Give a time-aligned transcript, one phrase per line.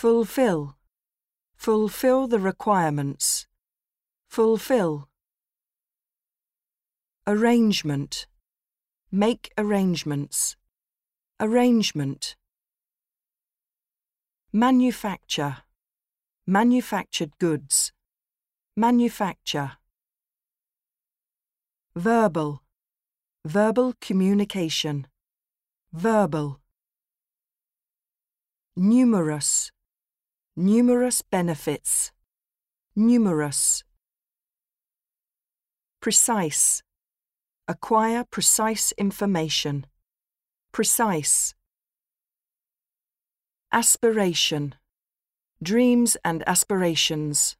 [0.00, 0.76] Fulfill.
[1.56, 3.46] Fulfill the requirements.
[4.30, 5.10] Fulfill.
[7.26, 8.26] Arrangement.
[9.12, 10.56] Make arrangements.
[11.38, 12.34] Arrangement.
[14.54, 15.58] Manufacture.
[16.46, 17.92] Manufactured goods.
[18.78, 19.72] Manufacture.
[21.94, 22.62] Verbal.
[23.44, 25.08] Verbal communication.
[25.92, 26.58] Verbal.
[28.74, 29.70] Numerous.
[30.60, 32.12] Numerous benefits.
[32.94, 33.82] Numerous.
[36.02, 36.82] Precise.
[37.66, 39.86] Acquire precise information.
[40.70, 41.54] Precise.
[43.72, 44.74] Aspiration.
[45.62, 47.56] Dreams and aspirations.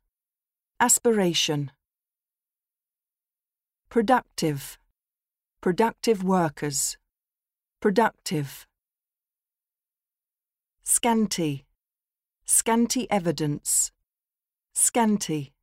[0.78, 1.70] Aspiration.
[3.88, 4.78] Productive.
[5.62, 6.98] Productive workers.
[7.80, 8.66] Productive.
[10.84, 11.64] Scanty.
[12.52, 13.92] Scanty evidence.
[14.74, 15.54] Scanty.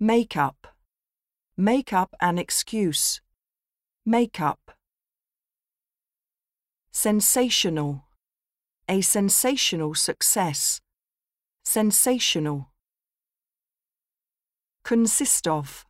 [0.00, 0.74] Make up.
[1.56, 3.20] Make up an excuse.
[4.04, 4.72] Make up.
[6.90, 8.06] Sensational.
[8.88, 10.80] A sensational success.
[11.64, 12.72] Sensational.
[14.82, 15.86] Consist of.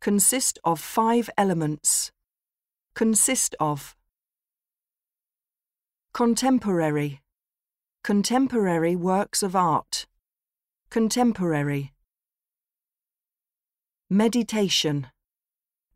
[0.00, 2.12] Consist of five elements.
[2.94, 3.96] Consist of.
[6.12, 7.23] Contemporary.
[8.04, 10.04] Contemporary works of art.
[10.90, 11.94] Contemporary.
[14.10, 15.06] Meditation.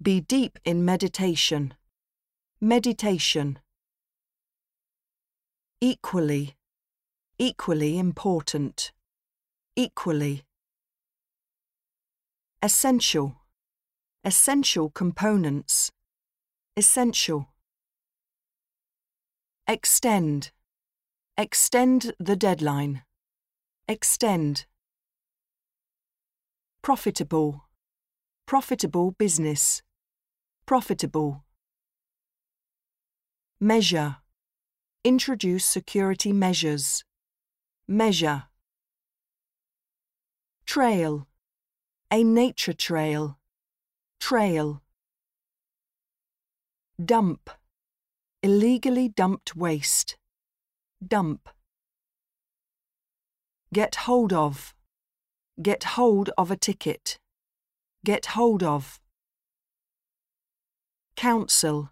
[0.00, 1.74] Be deep in meditation.
[2.62, 3.58] Meditation.
[5.82, 6.56] Equally.
[7.38, 8.90] Equally important.
[9.76, 10.46] Equally.
[12.62, 13.36] Essential.
[14.24, 15.92] Essential components.
[16.74, 17.50] Essential.
[19.66, 20.52] Extend.
[21.40, 23.02] Extend the deadline.
[23.86, 24.66] Extend.
[26.82, 27.68] Profitable.
[28.44, 29.80] Profitable business.
[30.66, 31.44] Profitable.
[33.60, 34.16] Measure.
[35.04, 37.04] Introduce security measures.
[37.86, 38.46] Measure.
[40.66, 41.28] Trail.
[42.10, 43.38] A nature trail.
[44.18, 44.82] Trail.
[47.00, 47.48] Dump.
[48.42, 50.16] Illegally dumped waste.
[51.06, 51.48] Dump.
[53.72, 54.74] Get hold of.
[55.62, 57.18] Get hold of a ticket.
[58.04, 58.98] Get hold of.
[61.14, 61.90] Council.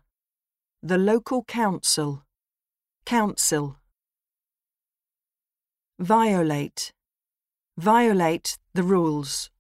[0.83, 2.25] The local council.
[3.05, 3.77] Council.
[6.01, 6.93] Violate.
[7.79, 9.51] Violate the rules.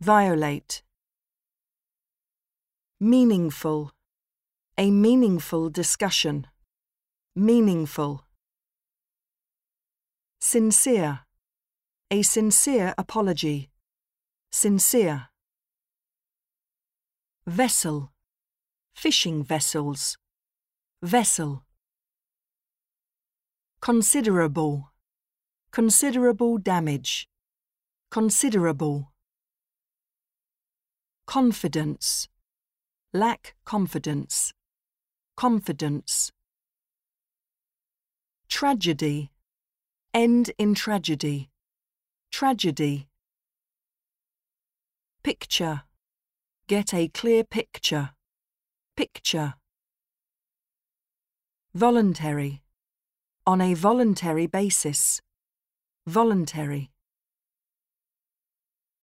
[0.00, 0.82] Violate.
[2.98, 3.90] Meaningful.
[4.78, 6.46] A meaningful discussion.
[7.36, 8.24] Meaningful.
[10.44, 11.20] Sincere.
[12.10, 13.70] A sincere apology.
[14.50, 15.28] Sincere.
[17.46, 18.10] Vessel.
[18.92, 20.18] Fishing vessels.
[21.00, 21.64] Vessel.
[23.80, 24.90] Considerable.
[25.70, 27.28] Considerable damage.
[28.10, 29.12] Considerable.
[31.24, 32.26] Confidence.
[33.14, 34.52] Lack confidence.
[35.36, 36.32] Confidence.
[38.48, 39.31] Tragedy.
[40.14, 41.48] End in tragedy.
[42.30, 43.08] Tragedy.
[45.24, 45.84] Picture.
[46.66, 48.10] Get a clear picture.
[48.94, 49.54] Picture.
[51.74, 52.62] Voluntary.
[53.46, 55.22] On a voluntary basis.
[56.06, 56.91] Voluntary.